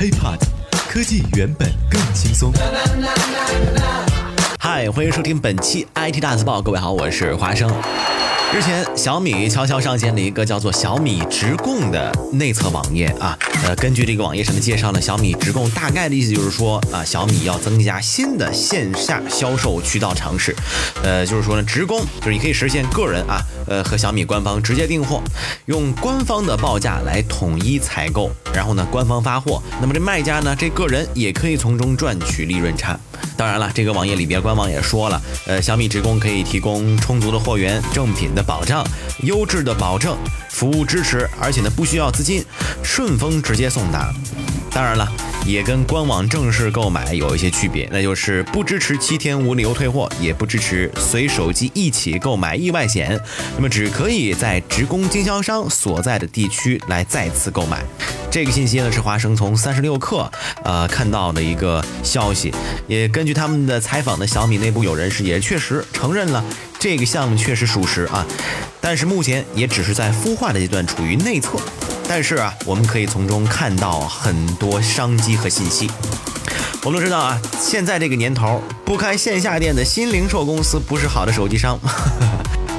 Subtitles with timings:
[0.00, 0.38] HiPod，
[0.88, 2.50] 科技原本更轻松。
[4.58, 6.62] 嗨，欢迎收听本期 IT 大字报。
[6.62, 7.70] 各位好，我是华生。
[8.52, 13.38] 日前，小米悄悄上线了一个叫做小米直供的内测网页啊。
[13.64, 20.52] 呃，根据这个网页上的介绍呢，小米直供大概的意思就是说啊，小米要增加新的线下销售渠道尝试。
[21.04, 25.22] 呃，就是说呢，直供就是你可以实现个人啊，呃，和小米官方直接订货，
[25.66, 29.62] 用官方的报价来统一采购，然后呢，官方发货。
[29.80, 32.98] 那么这卖家呢，这个人也可以从中赚取利润差。
[33.40, 38.86] 当然了，这个网页里边官网也说了，呃，小米职工可以提供充足的货源、正品的保障、
[39.22, 40.14] 优质的保证、
[40.50, 42.44] 服务支持，而且呢不需要资金，
[42.82, 44.12] 顺丰直接送达。
[44.70, 45.10] 当然了，
[45.46, 53.18] 也跟官网正式购买有一些区别，那就是不支持七天无理由退货，也不支持随手机一起购买意外险，
[53.56, 57.82] 那么只可以在职工经销商所在的地区来再次购买。
[58.30, 60.30] 这个信息呢是华生从三十六氪
[60.62, 62.54] 呃看到的一个消息，
[62.86, 66.44] 也根据他们的采访呢，小米内部有人士也确实承认了
[66.78, 68.24] 这个项目确实属实啊，
[68.80, 71.58] 但是目前也只是在孵化的阶段，处于内测。
[72.12, 75.88] 但是啊，我们可以从中看到很多商机和信息。
[76.82, 81.78] 我们都知道啊，现在这个年头，不开线下店的新零售公司不是好的手机商。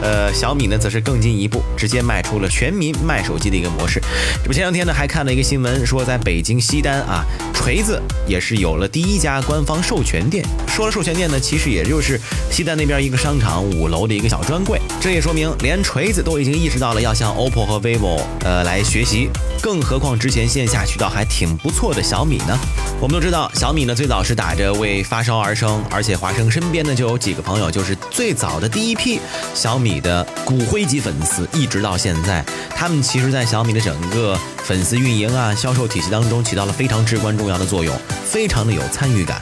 [0.01, 4.01] 呃，小米呢，则是更进一步，直接迈出了全民卖手机的一个模式。
[4.41, 10.43] 这不，前两天呢，还看了一个新闻，说在北京西单啊，锤子也是有了第一家官方授权店。
[10.67, 14.81] 说了授权店呢，其实也就是西单那边一个商场五楼的一个小专柜。
[14.99, 19.29] 这也说明，连锤子都已经意识到了要向 OPPO 和 vivo 呃来学习，
[19.61, 22.57] 更何况之前线下渠道还挺不错的小米呢？
[22.99, 29.19] 我们都知道，小米呢最早是打着为发烧而生，而且华生身边呢就有几个朋友，就是最早的第一批
[29.53, 29.90] 小米。
[29.91, 32.41] 你的骨灰级粉丝一直到现在，
[32.73, 39.41] 他们其实，在小米的整个粉丝运营啊、销售体系当中起到了非常至关重要的作用，非常的有参与感。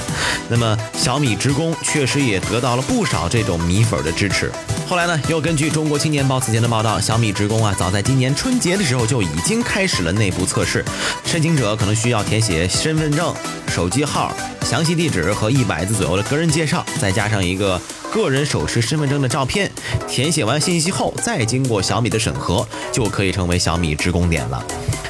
[0.50, 4.52] 那么，小米职工确实也得到了不少这种米粉的支持。
[4.88, 10.84] 后来呢，又根据中国青年报此前的报道，小米职工啊，早在今年春节的时候就已经开始了内部测试，
[11.26, 13.32] 申请者可能需要填写身份证、
[13.68, 17.80] 手机号、详细地址和一百字左右的个人介绍，再加上一个。
[18.12, 19.72] 个人手持身份证的照片，
[20.08, 24.64] 填写完信息后，再经过小米的审核，就可以成为小米职工点了。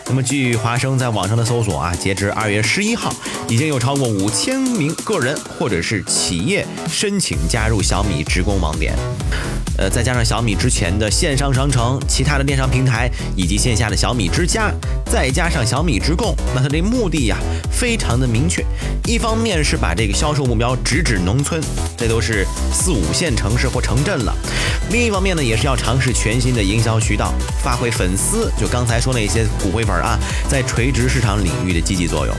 [0.06, 3.14] 那么，据华生在网上的搜索啊，截至二月十一号，
[3.48, 8.94] 已经有超过五千名个人或者是企业申请加入小米职工网点。
[9.78, 14.70] 呃，再加上小米之前的线上商城、其他的电商平台以及线下的小米之家，
[15.06, 17.38] 再加上小米直供，那它这目的呀
[17.72, 18.66] 非常的明确。
[19.06, 21.62] 一方面是把这个销售目标直指农村，
[22.00, 24.34] 这都是四五线城市或城镇了；
[24.90, 30.18] 另一方面呢，也是要尝试全新的营销渠道，发挥粉丝就刚才说那些骨灰粉啊，
[30.50, 32.36] 在垂直市场领域的积极作用。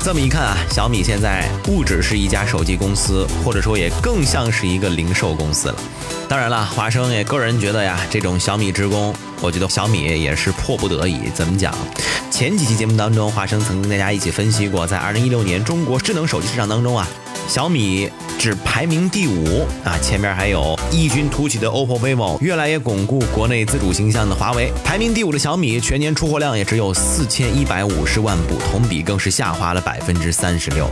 [0.00, 5.76] 这么一看啊，小米现在不只是一家手机公司，或者说也更像是一个零售公司了。
[6.28, 11.28] 当然了，华生也个人觉得呀，这种小米职工，我觉得小米也是迫不得已。
[11.34, 11.72] 怎么讲？
[12.30, 17.06] 前几期节目当中，华生曾跟大家一起分析过，在二零一六年中国智能手机市场当中啊。
[17.52, 18.08] 小米
[18.38, 24.72] 只排名第五啊，前面还有异军突起的 OPPO、vivo，越来越巩固国内自主形象的华为。
[24.82, 30.88] 排名第五的小米全年出货量也只有四千一百五十万部，同比更是下滑了百分之三十六。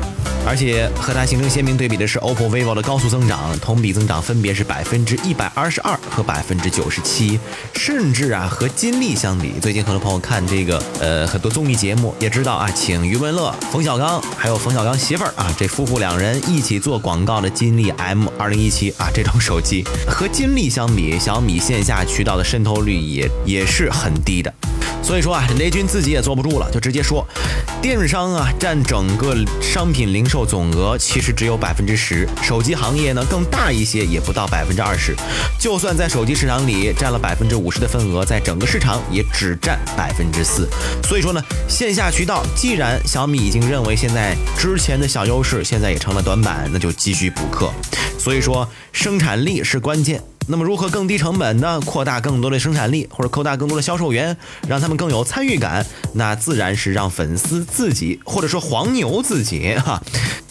[0.50, 7.38] 而且和它形成鲜明对比的是 OPPO、vivo 的高速增长，同比增长分别是百分之一百二十二和百分之九十七。
[7.72, 16.42] 甚至啊，和金立相比，最近很多朋友看这个呃很多综艺节目也知道啊，请余文乐、冯小刚还有冯小刚媳妇儿啊这夫妇两人。
[16.48, 24.52] 一起做广告的金立 M 二零一七啊，这种手机和金立相比，小米线下渠道的渗透率也也是很低的。
[25.02, 27.26] 所以说啊，雷军自己也坐不住了，就直接说，
[27.82, 35.16] 电商啊占整个商品零售总额其实只有百分之十，手机行业呢更大一些，也不到百分之二十。
[35.58, 40.68] 就算在手机市场里占了百分之五十的份额，在整个市场也只占百分之四。
[41.08, 47.72] 所以说呢，线下渠道既然小米已经认为现在之前的小优势现在也成了短板，那就继续补课。
[48.18, 50.22] 所以说生产力是关键。
[50.50, 54.36] 那么如何更低成本的扩大更多的生产力，或者扩大更多的销售员，
[54.66, 55.86] 让他们更有参与感？
[56.14, 60.02] 那自然是让粉丝自己，或者说黄牛自己哈，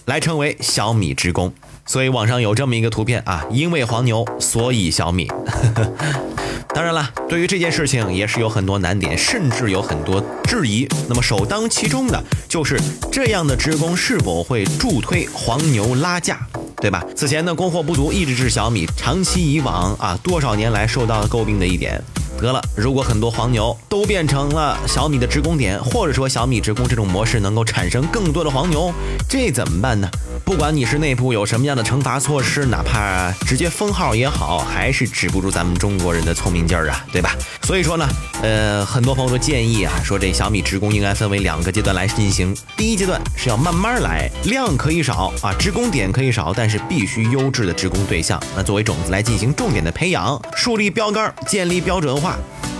[0.05, 1.53] 来成为小米职工。
[1.85, 5.27] 所以网上有这么一个图片啊，因为黄牛，所以小米。
[6.73, 10.87] 当然了，对于这件事情也是有很多难点，甚至有很多质疑。
[11.09, 12.79] 那么首当其冲的就是
[13.11, 16.39] 这样的职工是否会助推黄牛拉价？
[16.81, 17.03] 对吧？
[17.15, 22.01] 此前呢，供货不足一直是小米长期以往啊多少年来受到诟病的一点。
[22.39, 28.93] 得了，如果很多黄牛都变成了小米的职工点，或者说小米职工这种模式能够产生更多的黄牛，
[29.27, 30.09] 这怎么办呢？
[30.45, 37.35] 不管你是内部有什么样的惩罚措施，哪怕直接封号也好，还是止不住咱们中国人的聪明劲儿啊，对吧？
[37.63, 38.07] 所以说呢，
[38.41, 42.55] 呃，很多朋友都建议啊，说这小米职工应该分为两个阶段来进行。
[42.75, 52.28] 第一阶段是要慢慢来，量可以少啊，职工点可以少，但是必须优质的职工对象，那作为种子来进行重点的培养，树立标杆，建立标准化。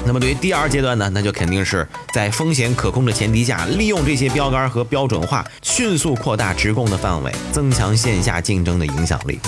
[0.05, 9.39] 那么对于第二阶段呢，那就肯定是在风险可控的前提下，利用这些标杆和标准化，迅速扩大直供的范围，增强线下竞争的影响力。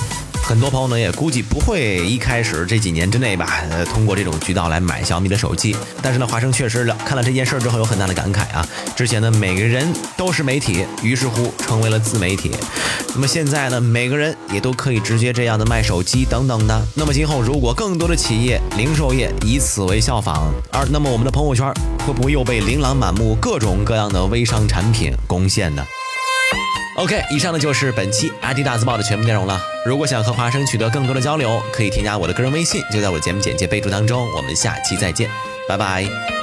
[0.43, 5.73] 很多朋友呢也估计不会一开始这几年之内吧，呃，通过这种渠道来买小米的手机。
[6.01, 8.67] 但是呢，华生确实了看了这件事之后有很大的感慨啊。
[8.95, 12.51] 之前呢，每个人都是媒体，于是乎成为了自媒体。
[13.13, 16.85] 那么现在呢，每个人也都可以直接这样的卖手机等等的。
[16.95, 21.73] 那么今后如果更多的企业、零售业以此为效仿，而那么我们的朋友圈
[22.05, 25.85] 会不会又被琳琅满目、各种各样的微商产品攻陷呢
[26.97, 29.61] ？OK，以上呢就是本期阿迪大字报的全部内容了。
[29.85, 34.27] 如果想和华生取得更多的交流，可以添加我的个人微信，就在我的节目简介备注当中。
[34.35, 35.29] 我们下期再见，
[35.67, 36.40] 拜拜。